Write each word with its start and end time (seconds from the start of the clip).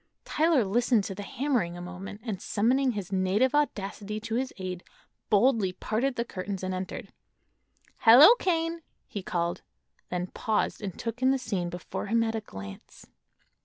Tyler 0.25 0.65
listened 0.65 1.03
to 1.03 1.13
the 1.13 1.21
hammering 1.21 1.77
a 1.77 1.79
moment, 1.81 2.21
and 2.23 2.41
summoning 2.41 2.93
his 2.93 3.11
native 3.11 3.53
audacity 3.53 4.19
to 4.21 4.33
his 4.33 4.51
aid 4.57 4.83
boldly 5.29 5.73
parted 5.73 6.15
the 6.15 6.25
curtains 6.25 6.63
and 6.63 6.73
entered. 6.73 7.13
"Hello, 7.99 8.33
Kane!" 8.39 8.81
he 9.05 9.21
called; 9.21 9.61
then 10.09 10.25
paused 10.25 10.81
and 10.81 10.97
took 10.97 11.21
in 11.21 11.29
the 11.29 11.37
scene 11.37 11.69
before 11.69 12.07
him 12.07 12.23
at 12.23 12.33
a 12.33 12.41
glance. 12.41 13.05